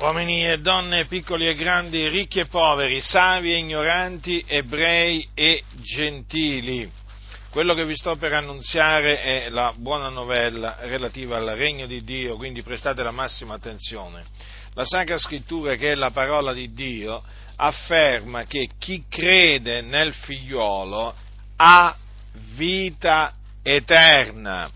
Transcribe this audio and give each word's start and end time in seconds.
uomini 0.00 0.48
e 0.48 0.58
donne, 0.58 1.04
piccoli 1.04 1.46
e 1.46 1.54
grandi, 1.54 2.08
ricchi 2.08 2.40
e 2.40 2.46
poveri, 2.46 3.02
savi 3.02 3.52
e 3.52 3.58
ignoranti, 3.58 4.42
ebrei 4.46 5.28
e 5.34 5.62
gentili. 5.74 6.90
Quello 7.50 7.74
che 7.74 7.84
vi 7.84 7.94
sto 7.94 8.16
per 8.16 8.32
annunziare 8.32 9.20
è 9.20 9.50
la 9.50 9.74
buona 9.76 10.08
novella 10.08 10.78
relativa 10.80 11.36
al 11.36 11.48
regno 11.48 11.86
di 11.86 12.02
Dio, 12.02 12.36
quindi 12.36 12.62
prestate 12.62 13.02
la 13.02 13.10
massima 13.10 13.54
attenzione. 13.54 14.24
La 14.72 14.86
Sacra 14.86 15.18
Scrittura, 15.18 15.74
che 15.74 15.92
è 15.92 15.94
la 15.94 16.10
parola 16.10 16.54
di 16.54 16.72
Dio, 16.72 17.22
afferma 17.56 18.44
che 18.44 18.70
chi 18.78 19.04
crede 19.06 19.82
nel 19.82 20.14
figliuolo 20.14 21.14
ha 21.56 21.94
vita 22.54 23.34
eterna. 23.62 24.70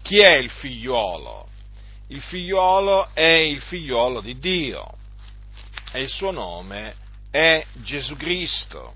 Chi 0.00 0.20
è 0.20 0.36
il 0.36 0.48
figliuolo? 0.48 1.48
Il 2.08 2.20
figliuolo 2.20 3.08
è 3.14 3.22
il 3.22 3.60
figliuolo 3.60 4.20
di 4.20 4.38
Dio 4.38 4.86
e 5.92 6.02
il 6.02 6.08
suo 6.08 6.30
nome 6.30 6.94
è 7.30 7.64
Gesù 7.82 8.16
Cristo. 8.16 8.94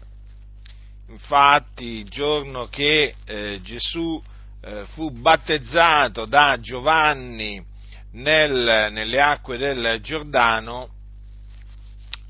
Infatti, 1.08 2.00
il 2.00 2.08
giorno 2.08 2.66
che 2.66 3.14
eh, 3.24 3.60
Gesù 3.62 4.22
eh, 4.60 4.84
fu 4.92 5.10
battezzato 5.10 6.26
da 6.26 6.58
Giovanni 6.60 7.64
nel, 8.12 8.88
nelle 8.92 9.20
acque 9.20 9.56
del 9.56 10.00
Giordano, 10.02 10.90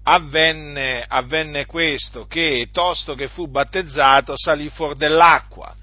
avvenne, 0.04 1.04
avvenne, 1.06 1.66
questo, 1.66 2.26
che 2.26 2.68
tosto 2.72 3.14
che 3.14 3.28
fu 3.28 3.48
battezzato 3.48 4.34
salì 4.36 4.68
fuori 4.68 4.96
dell'acqua. 4.96 5.74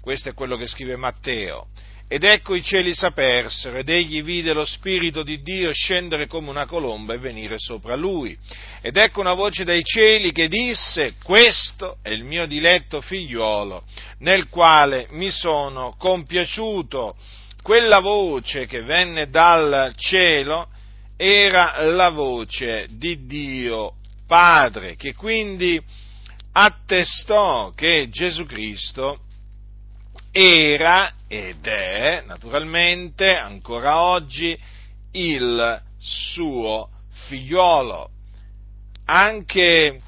Questo 0.00 0.28
è 0.28 0.34
quello 0.34 0.56
che 0.56 0.66
scrive 0.66 0.96
Matteo. 0.96 1.66
Ed 2.06 2.22
ecco 2.22 2.54
i 2.54 2.62
cieli 2.62 2.94
s'apersero 2.94 3.78
ed 3.78 3.88
egli 3.88 4.22
vide 4.22 4.52
lo 4.52 4.66
Spirito 4.66 5.22
di 5.22 5.40
Dio 5.40 5.72
scendere 5.72 6.26
come 6.26 6.50
una 6.50 6.66
colomba 6.66 7.14
e 7.14 7.18
venire 7.18 7.58
sopra 7.58 7.96
lui. 7.96 8.36
Ed 8.82 8.96
ecco 8.98 9.20
una 9.20 9.32
voce 9.32 9.64
dai 9.64 9.82
cieli 9.82 10.30
che 10.30 10.48
disse, 10.48 11.14
questo 11.22 11.96
è 12.02 12.10
il 12.10 12.24
mio 12.24 12.46
diletto 12.46 13.00
figliuolo, 13.00 13.84
nel 14.18 14.48
quale 14.48 15.06
mi 15.12 15.30
sono 15.30 15.94
compiaciuto. 15.98 17.16
Quella 17.62 18.00
voce 18.00 18.66
che 18.66 18.82
venne 18.82 19.30
dal 19.30 19.94
cielo 19.96 20.68
era 21.16 21.82
la 21.84 22.10
voce 22.10 22.86
di 22.90 23.24
Dio 23.24 23.94
Padre, 24.26 24.94
che 24.96 25.14
quindi 25.14 25.80
attestò 26.52 27.72
che 27.74 28.08
Gesù 28.10 28.44
Cristo 28.44 29.20
era 30.30 31.13
ed 31.28 31.66
è 31.66 32.22
naturalmente 32.26 33.36
ancora 33.36 34.00
oggi 34.00 34.58
il 35.12 35.82
suo 35.98 36.88
figliolo. 37.26 38.10
Anche, 39.06 40.00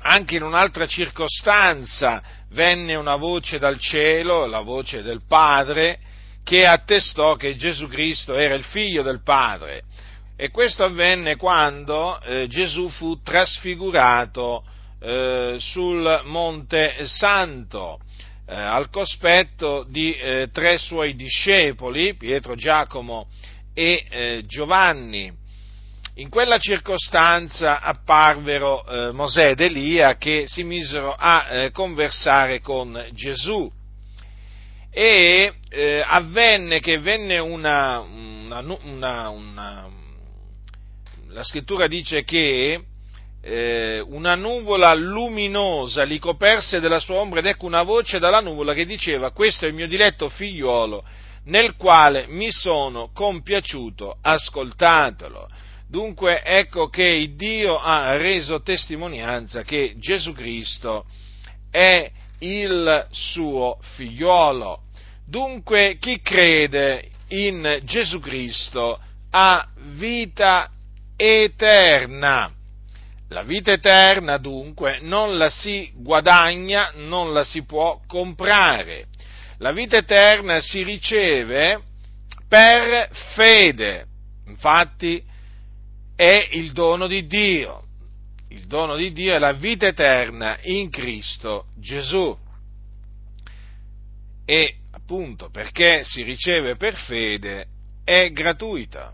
anche 0.00 0.36
in 0.36 0.42
un'altra 0.42 0.86
circostanza 0.86 2.22
venne 2.50 2.94
una 2.94 3.16
voce 3.16 3.58
dal 3.58 3.78
cielo, 3.78 4.46
la 4.46 4.60
voce 4.60 5.02
del 5.02 5.22
Padre, 5.26 5.98
che 6.44 6.66
attestò 6.66 7.36
che 7.36 7.56
Gesù 7.56 7.88
Cristo 7.88 8.36
era 8.36 8.54
il 8.54 8.64
figlio 8.64 9.02
del 9.02 9.22
Padre. 9.22 9.82
E 10.36 10.50
questo 10.50 10.84
avvenne 10.84 11.36
quando 11.36 12.20
eh, 12.20 12.46
Gesù 12.48 12.88
fu 12.88 13.20
trasfigurato 13.22 14.64
eh, 15.00 15.56
sul 15.58 16.22
Monte 16.24 17.06
Santo 17.06 18.00
eh, 18.46 18.54
al 18.54 18.90
cospetto 18.90 19.86
di 19.88 20.14
eh, 20.14 20.48
tre 20.52 20.78
suoi 20.78 21.14
discepoli, 21.14 22.14
Pietro, 22.14 22.54
Giacomo 22.54 23.28
e 23.72 24.04
eh, 24.08 24.42
Giovanni. 24.46 25.32
In 26.16 26.28
quella 26.28 26.58
circostanza 26.58 27.80
apparvero 27.80 28.86
eh, 28.86 29.12
Mosè 29.12 29.50
ed 29.50 29.60
Elia 29.60 30.16
che 30.16 30.44
si 30.46 30.62
misero 30.62 31.12
a 31.12 31.48
eh, 31.48 31.70
conversare 31.72 32.60
con 32.60 33.08
Gesù 33.12 33.68
e 34.90 35.54
eh, 35.70 36.04
avvenne 36.06 36.78
che 36.78 36.98
venne 36.98 37.38
una, 37.38 37.98
una, 37.98 38.60
una, 38.60 39.28
una, 39.28 39.88
la 41.30 41.42
scrittura 41.42 41.88
dice 41.88 42.22
che 42.22 42.80
eh, 43.46 44.00
una 44.00 44.34
nuvola 44.34 44.94
luminosa 44.94 46.02
li 46.02 46.18
coperse 46.18 46.80
della 46.80 46.98
sua 46.98 47.16
ombra 47.16 47.40
ed 47.40 47.46
ecco 47.46 47.66
una 47.66 47.82
voce 47.82 48.18
dalla 48.18 48.40
nuvola 48.40 48.72
che 48.72 48.86
diceva 48.86 49.32
questo 49.32 49.66
è 49.66 49.68
il 49.68 49.74
mio 49.74 49.86
diletto 49.86 50.30
figliuolo 50.30 51.04
nel 51.44 51.76
quale 51.76 52.24
mi 52.28 52.50
sono 52.50 53.10
compiaciuto, 53.12 54.16
ascoltatelo. 54.22 55.46
Dunque 55.86 56.42
ecco 56.42 56.88
che 56.88 57.34
Dio 57.36 57.78
ha 57.78 58.16
reso 58.16 58.62
testimonianza 58.62 59.60
che 59.60 59.94
Gesù 59.98 60.32
Cristo 60.32 61.04
è 61.70 62.10
il 62.38 63.06
suo 63.10 63.78
figliuolo. 63.94 64.84
Dunque 65.26 65.98
chi 66.00 66.18
crede 66.22 67.10
in 67.28 67.80
Gesù 67.84 68.20
Cristo 68.20 68.98
ha 69.30 69.68
vita 69.96 70.70
eterna. 71.16 72.50
La 73.28 73.42
vita 73.42 73.72
eterna 73.72 74.36
dunque 74.36 74.98
non 75.00 75.38
la 75.38 75.48
si 75.48 75.90
guadagna, 75.94 76.92
non 76.96 77.32
la 77.32 77.42
si 77.42 77.64
può 77.64 78.00
comprare. 78.06 79.06
La 79.58 79.72
vita 79.72 79.96
eterna 79.96 80.60
si 80.60 80.82
riceve 80.82 81.80
per 82.48 83.08
fede. 83.34 84.06
Infatti 84.46 85.22
è 86.14 86.48
il 86.52 86.72
dono 86.72 87.06
di 87.06 87.26
Dio. 87.26 87.82
Il 88.48 88.66
dono 88.66 88.94
di 88.94 89.10
Dio 89.12 89.34
è 89.34 89.38
la 89.38 89.52
vita 89.52 89.86
eterna 89.86 90.58
in 90.62 90.90
Cristo 90.90 91.66
Gesù. 91.76 92.36
E 94.44 94.76
appunto 94.92 95.48
perché 95.50 96.04
si 96.04 96.22
riceve 96.22 96.76
per 96.76 96.94
fede 96.94 97.66
è 98.04 98.30
gratuita 98.30 99.12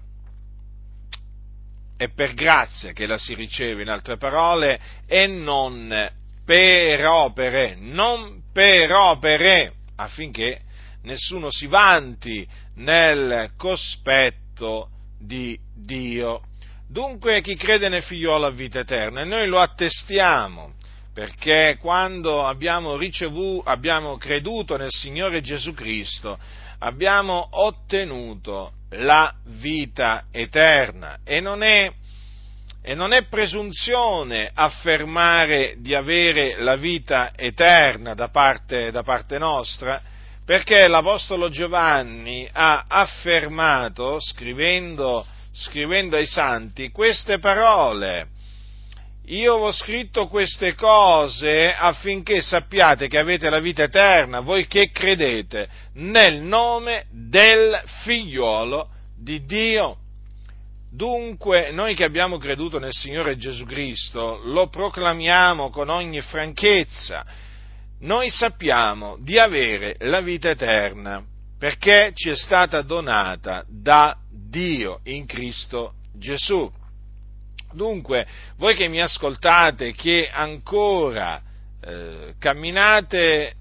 è 2.00 2.08
per 2.08 2.32
grazia 2.32 2.92
che 2.92 3.04
la 3.04 3.18
si 3.18 3.34
riceve, 3.34 3.82
in 3.82 3.90
altre 3.90 4.16
parole, 4.16 4.80
e 5.06 5.26
non 5.26 6.10
per 6.46 7.06
opere, 7.06 7.76
non 7.78 8.44
per 8.54 8.90
opere, 8.90 9.74
affinché 9.96 10.62
nessuno 11.02 11.50
si 11.50 11.66
vanti 11.66 12.48
nel 12.76 13.50
cospetto 13.54 14.88
di 15.18 15.60
Dio. 15.76 16.40
Dunque 16.88 17.42
chi 17.42 17.54
crede 17.54 17.90
nel 17.90 18.02
figliolo 18.02 18.46
ha 18.46 18.50
vita 18.50 18.78
eterna 18.78 19.20
e 19.20 19.26
noi 19.26 19.46
lo 19.46 19.60
attestiamo 19.60 20.72
perché 21.12 21.76
quando 21.78 22.46
abbiamo 22.46 22.96
ricevuto, 22.96 23.68
abbiamo 23.68 24.16
creduto 24.16 24.78
nel 24.78 24.90
Signore 24.90 25.42
Gesù 25.42 25.74
Cristo, 25.74 26.38
abbiamo 26.78 27.46
ottenuto 27.50 28.72
la 28.90 29.32
vita 29.44 30.24
eterna. 30.30 31.18
E 31.24 31.40
non 31.40 31.62
è, 31.62 31.90
e 32.82 32.94
non 32.94 33.12
è 33.12 33.24
presunzione 33.24 34.50
affermare 34.52 35.74
di 35.78 35.94
avere 35.94 36.56
la 36.58 36.76
vita 36.76 37.32
eterna 37.36 38.14
da 38.14 38.28
parte, 38.28 38.90
da 38.90 39.02
parte 39.02 39.38
nostra, 39.38 40.00
perché 40.44 40.88
l'Apostolo 40.88 41.48
Giovanni 41.48 42.48
ha 42.50 42.86
affermato, 42.88 44.18
scrivendo, 44.18 45.24
scrivendo 45.52 46.16
ai 46.16 46.26
santi, 46.26 46.90
queste 46.90 47.38
parole, 47.38 48.28
io 49.26 49.54
ho 49.54 49.72
scritto 49.72 50.26
queste 50.26 50.74
cose 50.74 51.72
affinché 51.72 52.40
sappiate 52.40 53.06
che 53.06 53.18
avete 53.18 53.48
la 53.48 53.60
vita 53.60 53.84
eterna, 53.84 54.40
voi 54.40 54.66
che 54.66 54.90
credete 54.90 55.68
nel 55.94 56.40
nome 56.40 57.06
del 57.10 57.80
figliuolo 58.02 58.88
di 59.16 59.44
Dio. 59.44 59.96
Dunque, 60.92 61.70
noi 61.70 61.94
che 61.94 62.02
abbiamo 62.02 62.38
creduto 62.38 62.80
nel 62.80 62.92
Signore 62.92 63.36
Gesù 63.36 63.64
Cristo, 63.64 64.40
lo 64.42 64.68
proclamiamo 64.68 65.70
con 65.70 65.88
ogni 65.88 66.20
franchezza. 66.20 67.24
Noi 68.00 68.30
sappiamo 68.30 69.16
di 69.20 69.38
avere 69.38 69.94
la 70.00 70.20
vita 70.20 70.48
eterna 70.48 71.22
perché 71.56 72.12
ci 72.14 72.30
è 72.30 72.36
stata 72.36 72.82
donata 72.82 73.64
da 73.68 74.16
Dio 74.30 75.00
in 75.04 75.26
Cristo 75.26 75.92
Gesù. 76.14 76.68
Dunque, 77.72 78.26
voi 78.56 78.74
che 78.74 78.88
mi 78.88 79.00
ascoltate, 79.00 79.92
che 79.92 80.28
ancora 80.28 81.40
eh, 81.82 82.34
camminate 82.38 83.54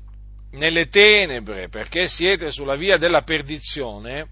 nelle 0.52 0.88
tenebre 0.88 1.70
perché 1.70 2.08
siete 2.08 2.52
sulla 2.52 2.76
via 2.76 2.98
della 2.98 3.22
perdizione, 3.22 4.28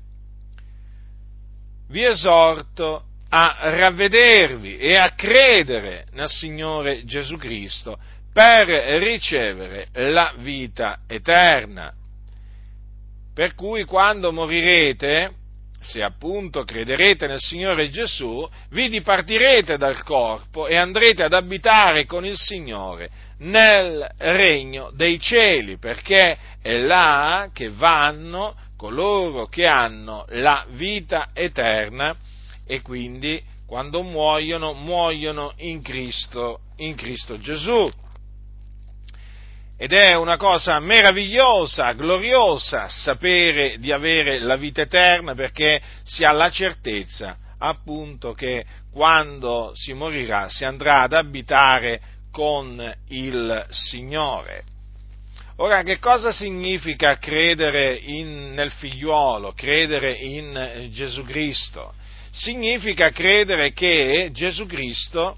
vi 1.89 2.03
esorto 2.03 3.03
a 3.29 3.57
ravvedervi 3.61 4.77
e 4.77 4.95
a 4.95 5.11
credere 5.11 6.05
nel 6.11 6.29
Signore 6.29 7.05
Gesù 7.05 7.37
Cristo 7.37 7.97
per 8.33 8.67
ricevere 9.01 9.87
la 9.93 10.33
vita 10.37 10.99
eterna. 11.07 11.93
Per 13.33 13.53
cui 13.53 13.83
quando 13.83 14.31
morirete 14.31 15.31
se 15.79 16.03
appunto 16.03 16.63
crederete 16.63 17.27
nel 17.27 17.39
Signore 17.39 17.89
Gesù, 17.89 18.47
vi 18.69 18.89
dipartirete 18.89 19.77
dal 19.77 20.03
corpo 20.03 20.67
e 20.67 20.75
andrete 20.75 21.23
ad 21.23 21.33
abitare 21.33 22.05
con 22.05 22.25
il 22.25 22.35
Signore 22.35 23.09
nel 23.39 24.09
regno 24.17 24.91
dei 24.93 25.19
cieli, 25.19 25.77
perché 25.77 26.37
è 26.61 26.77
là 26.77 27.49
che 27.53 27.69
vanno 27.69 28.55
coloro 28.75 29.47
che 29.47 29.65
hanno 29.65 30.25
la 30.29 30.65
vita 30.69 31.29
eterna 31.33 32.15
e 32.65 32.81
quindi 32.81 33.41
quando 33.65 34.01
muoiono, 34.01 34.73
muoiono 34.73 35.53
in 35.57 35.81
Cristo, 35.81 36.61
in 36.77 36.95
Cristo 36.95 37.37
Gesù. 37.37 37.91
Ed 39.79 39.93
è 39.93 40.15
una 40.15 40.37
cosa 40.37 40.79
meravigliosa, 40.79 41.93
gloriosa 41.93 42.89
sapere 42.89 43.77
di 43.77 43.91
avere 43.91 44.39
la 44.39 44.55
vita 44.55 44.81
eterna 44.81 45.35
perché 45.35 45.79
si 46.03 46.23
ha 46.23 46.31
la 46.31 46.49
certezza 46.49 47.37
appunto 47.59 48.33
che 48.33 48.65
quando 48.91 49.71
si 49.75 49.93
morirà 49.93 50.49
si 50.49 50.63
andrà 50.63 51.01
ad 51.01 51.13
abitare 51.13 52.01
con 52.31 52.93
il 53.09 53.65
Signore. 53.69 54.63
Ora, 55.57 55.81
che 55.81 55.97
cosa 55.97 56.31
significa 56.31 57.17
credere 57.17 57.95
in, 57.95 58.53
nel 58.53 58.71
figliuolo, 58.71 59.53
credere 59.53 60.11
in 60.13 60.87
Gesù 60.91 61.23
Cristo? 61.23 61.93
Significa 62.31 63.09
credere 63.09 63.73
che 63.73 64.29
Gesù 64.31 64.67
Cristo 64.67 65.37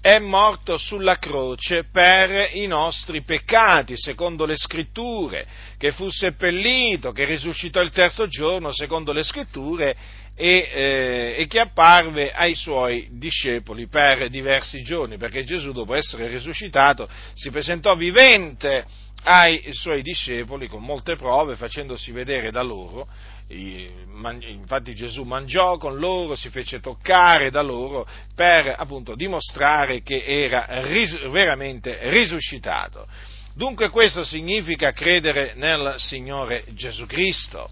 è 0.00 0.18
morto 0.18 0.76
sulla 0.76 1.18
croce 1.18 1.84
per 1.90 2.50
i 2.52 2.66
nostri 2.66 3.22
peccati, 3.22 3.94
secondo 3.96 4.44
le 4.44 4.56
scritture, 4.56 5.46
che 5.76 5.92
fu 5.92 6.08
seppellito, 6.08 7.12
che 7.12 7.24
risuscitò 7.24 7.80
il 7.80 7.90
terzo 7.90 8.26
giorno, 8.28 8.72
secondo 8.72 9.12
le 9.12 9.22
scritture, 9.22 9.96
e, 10.34 10.70
eh, 10.72 11.34
e, 11.36 11.46
che 11.48 11.58
apparve 11.58 12.32
ai 12.32 12.54
suoi 12.54 13.08
discepoli 13.10 13.88
per 13.88 14.28
diversi 14.28 14.82
giorni, 14.84 15.16
perché 15.16 15.42
Gesù 15.42 15.72
dopo 15.72 15.94
essere 15.94 16.28
risuscitato 16.28 17.08
si 17.34 17.50
presentò 17.50 17.96
vivente 17.96 18.86
ai 19.24 19.62
suoi 19.72 20.02
discepoli 20.02 20.68
con 20.68 20.82
molte 20.82 21.16
prove, 21.16 21.56
facendosi 21.56 22.12
vedere 22.12 22.50
da 22.50 22.62
loro, 22.62 23.08
infatti 23.48 24.94
Gesù 24.94 25.22
mangiò 25.22 25.76
con 25.76 25.98
loro, 25.98 26.34
si 26.34 26.50
fece 26.50 26.80
toccare 26.80 27.50
da 27.50 27.62
loro 27.62 28.06
per 28.34 28.74
appunto 28.76 29.14
dimostrare 29.14 30.02
che 30.02 30.22
era 30.24 30.66
ris- 30.82 31.28
veramente 31.30 31.98
risuscitato. 32.10 33.06
Dunque 33.54 33.88
questo 33.88 34.22
significa 34.22 34.92
credere 34.92 35.54
nel 35.56 35.94
Signore 35.96 36.64
Gesù 36.74 37.06
Cristo. 37.06 37.68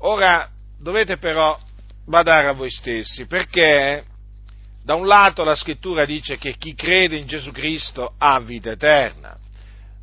Ora 0.00 0.48
dovete 0.78 1.16
però 1.16 1.58
badare 2.04 2.48
a 2.48 2.52
voi 2.52 2.70
stessi, 2.70 3.26
perché 3.26 4.04
da 4.82 4.94
un 4.94 5.06
lato 5.06 5.44
la 5.44 5.54
scrittura 5.54 6.04
dice 6.04 6.36
che 6.36 6.56
chi 6.56 6.74
crede 6.74 7.16
in 7.16 7.26
Gesù 7.26 7.52
Cristo 7.52 8.14
ha 8.18 8.40
vita 8.40 8.72
eterna, 8.72 9.38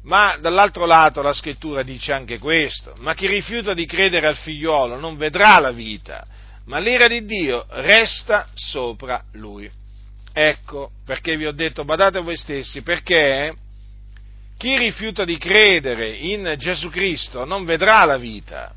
ma 0.07 0.37
dall'altro 0.39 0.85
lato 0.85 1.21
la 1.21 1.33
scrittura 1.33 1.83
dice 1.83 2.13
anche 2.13 2.39
questo, 2.39 2.95
ma 2.99 3.13
chi 3.13 3.27
rifiuta 3.27 3.73
di 3.73 3.85
credere 3.85 4.27
al 4.27 4.37
figliolo 4.37 4.97
non 4.97 5.17
vedrà 5.17 5.59
la 5.59 5.71
vita, 5.71 6.25
ma 6.65 6.79
l'ira 6.79 7.07
di 7.07 7.25
Dio 7.25 7.65
resta 7.69 8.47
sopra 8.53 9.21
lui. 9.33 9.69
Ecco 10.31 10.91
perché 11.05 11.35
vi 11.35 11.45
ho 11.45 11.51
detto 11.51 11.83
badate 11.83 12.21
voi 12.21 12.37
stessi, 12.37 12.81
perché 12.83 13.53
chi 14.57 14.77
rifiuta 14.77 15.25
di 15.25 15.37
credere 15.37 16.09
in 16.09 16.55
Gesù 16.57 16.89
Cristo 16.89 17.43
non 17.43 17.65
vedrà 17.65 18.05
la 18.05 18.17
vita. 18.17 18.73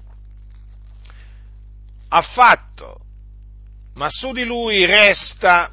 Affatto. 2.09 2.99
Ma 3.95 4.09
su 4.09 4.33
di 4.33 4.45
lui 4.45 4.85
resta 4.85 5.73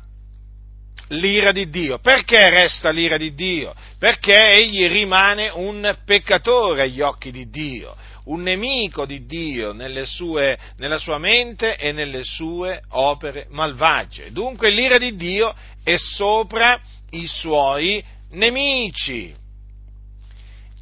l'ira 1.10 1.52
di 1.52 1.70
Dio. 1.70 2.00
Perché 2.00 2.50
resta 2.50 2.90
l'ira 2.90 3.18
di 3.18 3.34
Dio? 3.34 3.74
Perché 3.98 4.36
egli 4.50 4.88
rimane 4.88 5.50
un 5.50 5.96
peccatore 6.06 6.84
agli 6.84 7.02
occhi 7.02 7.32
di 7.32 7.50
Dio, 7.50 7.96
un 8.26 8.42
nemico 8.42 9.06
di 9.06 9.26
Dio 9.26 9.76
sue, 10.06 10.58
nella 10.78 10.98
sua 10.98 11.18
mente 11.18 11.78
e 11.78 11.92
nelle 11.92 12.24
sue 12.24 12.82
opere 12.90 13.48
malvagie. 13.50 14.32
Dunque 14.32 14.70
l'ira 14.70 14.98
di 14.98 15.16
Dio 15.16 15.56
è 15.84 15.96
sopra 15.96 16.80
i 17.12 17.26
suoi 17.28 18.04
nemici. 18.32 19.34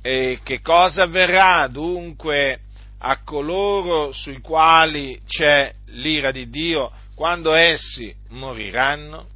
E 0.01 0.39
che 0.44 0.62
cosa 0.62 1.04
avverrà 1.04 1.68
dunque 1.68 2.60
a 3.00 3.24
coloro 3.24 4.12
sui 4.12 4.39
quali 4.39 5.19
c'è 5.28 5.74
l'ira 5.88 6.31
di 6.31 6.50
Dio 6.50 6.92
quando 7.16 7.54
essi 7.54 8.13
moriranno? 8.30 9.33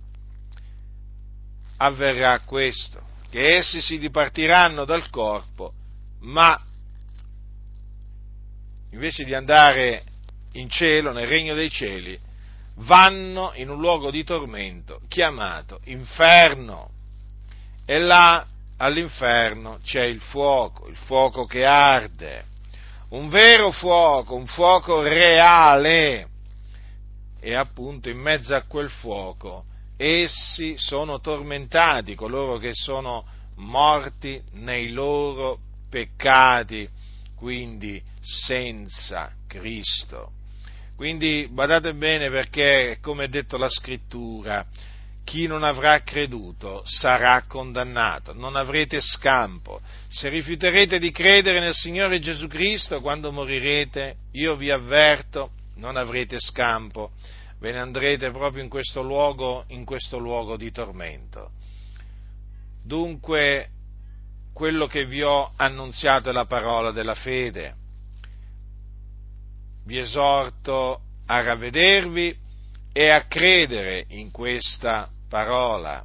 Avverrà 1.82 2.40
questo, 2.42 3.02
che 3.30 3.58
essi 3.58 3.82
si 3.82 3.98
dipartiranno 3.98 4.86
dal 4.86 5.10
corpo, 5.10 5.74
ma 6.22 6.60
invece 8.92 9.24
di 9.24 9.34
andare 9.34 10.04
in 10.54 10.70
cielo, 10.70 11.12
nel 11.12 11.28
regno 11.28 11.54
dei 11.54 11.70
cieli, 11.70 12.20
vanno 12.78 13.52
in 13.56 13.70
un 13.70 13.80
luogo 13.80 14.10
di 14.12 14.24
tormento 14.24 15.02
chiamato 15.08 15.80
inferno. 15.86 16.92
E 17.86 17.98
là 18.00 18.46
all'inferno 18.78 19.80
c'è 19.82 20.04
il 20.04 20.22
fuoco, 20.22 20.88
il 20.88 20.96
fuoco 20.96 21.46
che 21.46 21.64
arde, 21.64 22.46
un 23.10 23.30
vero 23.30 23.72
fuoco, 23.72 24.36
un 24.36 24.48
fuoco 24.48 25.02
reale. 25.02 26.28
E 27.40 27.56
appunto 27.56 28.10
in 28.10 28.18
mezzo 28.18 28.54
a 28.54 28.64
quel 28.64 28.90
fuoco 28.90 29.64
essi 30.02 30.76
sono 30.78 31.20
tormentati, 31.20 32.16
coloro 32.16 32.58
che 32.58 32.72
sono 32.74 33.26
morti 33.58 34.42
nei 34.54 34.92
loro 34.92 35.60
peccati, 35.90 36.88
quindi 37.36 38.02
senza 38.22 39.34
Cristo. 39.46 40.32
Quindi 40.96 41.50
badate 41.52 41.94
bene 41.94 42.30
perché, 42.30 43.00
come 43.02 43.26
è 43.26 43.28
detto 43.28 43.58
la 43.58 43.70
scrittura, 43.70 44.66
chi 45.26 45.48
non 45.48 45.64
avrà 45.64 46.02
creduto 46.02 46.82
sarà 46.86 47.44
condannato, 47.46 48.34
non 48.34 48.56
avrete 48.56 49.02
scampo. 49.02 49.82
Se 50.08 50.30
rifiuterete 50.30 50.98
di 50.98 51.12
credere 51.12 51.60
nel 51.60 51.74
Signore 51.74 52.20
Gesù 52.20 52.48
Cristo 52.48 53.02
quando 53.02 53.34
morirete, 53.34 54.16
io 54.32 54.56
vi 54.56 54.72
avverto, 54.72 55.52
non 55.76 55.98
avrete 55.98 56.40
scampo 56.40 57.12
ve 57.60 57.72
ne 57.72 57.80
andrete 57.80 58.32
proprio 58.32 58.64
in 58.64 58.70
questo 58.70 59.02
luogo, 59.02 59.66
in 59.68 59.86
questo 59.86 60.18
luogo 60.18 60.56
di 60.56 60.72
tormento. 60.72 61.52
Dunque, 62.84 63.70
quello 64.54 64.88
che 64.88 65.06
vi 65.06 65.22
ho 65.22 65.52
annunziato 65.56 66.30
è 66.30 66.34
la 66.34 66.46
parola 66.46 66.92
della 66.92 67.16
fede. 67.16 67.76
Vi 69.86 69.98
esorto 69.98 71.02
a 71.26 71.42
ravvedervi 71.42 72.36
e 72.94 73.10
a 73.10 73.26
credere 73.28 74.06
in 74.10 74.32
questa 74.32 75.10
parola. 75.28 76.04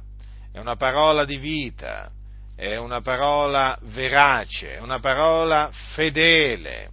È 0.51 0.59
una 0.59 0.75
parola 0.75 1.25
di 1.25 1.37
vita, 1.37 2.11
è 2.55 2.75
una 2.77 3.01
parola 3.01 3.77
verace, 3.83 4.75
è 4.75 4.79
una 4.79 4.99
parola 4.99 5.69
fedele. 5.93 6.91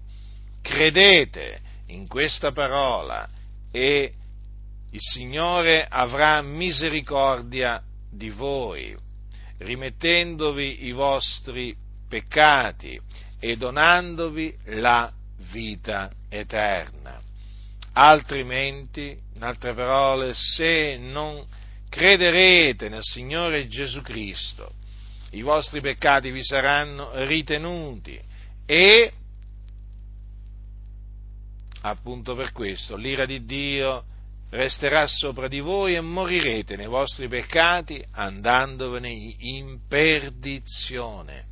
Credete 0.61 1.61
in 1.87 2.07
questa 2.09 2.52
parola 2.52 3.28
e 3.71 4.14
il 4.93 5.01
Signore 5.01 5.87
avrà 5.89 6.43
misericordia 6.43 7.83
di 8.11 8.29
voi, 8.29 8.95
rimettendovi 9.59 10.85
i 10.87 10.93
vostri 10.93 11.75
peccati 12.09 13.01
e 13.41 13.57
donandovi 13.57 14.55
la 14.67 15.11
vita 15.51 16.11
eterna. 16.29 17.21
Altrimenti, 17.95 19.19
in 19.35 19.43
altre 19.43 19.73
parole, 19.75 20.35
se 20.35 20.99
non 20.99 21.43
crederete 21.89 22.89
nel 22.91 23.03
Signore 23.03 23.69
Gesù 23.69 24.03
Cristo, 24.03 24.75
i 25.31 25.41
vostri 25.41 25.81
peccati 25.81 26.31
vi 26.31 26.45
saranno 26.45 27.11
ritenuti 27.25 28.21
e 28.67 29.13
appunto 31.81 32.35
per 32.35 32.53
questo 32.53 32.97
l'ira 32.97 33.25
di 33.25 33.45
Dio 33.45 34.05
resterà 34.52 35.06
sopra 35.06 35.49
di 35.49 35.61
voi 35.61 35.94
e 35.94 36.00
morirete 36.00 36.76
nei 36.76 36.87
vostri 36.87 37.26
peccati 37.26 38.04
andandovene 38.12 39.09
in 39.38 39.80
perdizione. 39.88 41.47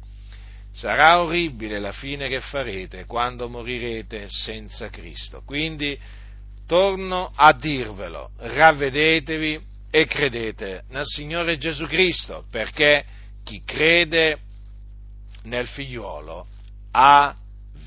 Sarà 0.73 1.21
orribile 1.23 1.81
la 1.81 1.93
fine 1.93 2.29
che 2.29 2.41
farete 2.41 3.07
quando 3.07 3.49
morirete 3.49 4.27
senza 4.29 4.91
Cristo. 4.91 5.43
Quindi 5.45 5.99
torno 6.67 7.33
a 7.35 7.53
dirvelo, 7.53 8.33
ravvedetevi 8.37 9.61
e 9.91 10.07
credete 10.07 10.85
nel 10.91 11.07
Signore 11.07 11.57
Gesù 11.57 11.87
Cristo, 11.87 12.45
perché 12.51 13.05
chi 13.43 13.63
crede 13.65 14.39
nel 15.45 15.67
figliuolo 15.67 16.47
ha 16.93 17.35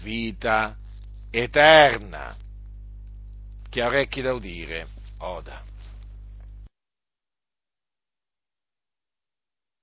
vita 0.01 0.75
eterna. 1.29 2.35
Chi 3.69 3.79
ha 3.79 3.87
orecchi 3.87 4.21
da 4.21 4.33
udire, 4.33 4.87
oda. 5.23 5.72